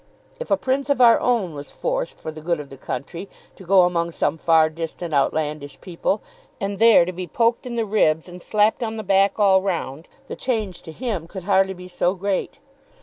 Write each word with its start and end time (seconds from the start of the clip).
If 0.39 0.49
a 0.49 0.57
prince 0.57 0.89
of 0.89 0.99
our 0.99 1.19
own 1.19 1.53
was 1.53 1.71
forced, 1.71 2.17
for 2.17 2.31
the 2.31 2.41
good 2.41 2.59
of 2.59 2.69
the 2.69 2.75
country, 2.77 3.29
to 3.55 3.63
go 3.63 3.83
among 3.83 4.09
some 4.09 4.39
far 4.39 4.67
distant 4.67 5.13
outlandish 5.13 5.79
people, 5.79 6.23
and 6.59 6.79
there 6.79 7.05
to 7.05 7.11
be 7.13 7.27
poked 7.27 7.67
in 7.67 7.75
the 7.75 7.85
ribs, 7.85 8.27
and 8.27 8.41
slapped 8.41 8.81
on 8.81 8.97
the 8.97 9.03
back 9.03 9.39
all 9.39 9.61
round, 9.61 10.07
the 10.27 10.35
change 10.35 10.81
to 10.85 10.91
him 10.91 11.27
could 11.27 11.43
hardly 11.43 11.75
be 11.75 11.87
so 11.87 12.15
great. 12.15 12.57